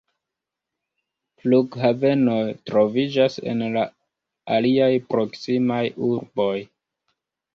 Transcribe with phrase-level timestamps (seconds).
[1.41, 2.37] Flughavenoj
[2.69, 3.83] troviĝas en la
[4.57, 6.57] aliaj proksimaj urboj.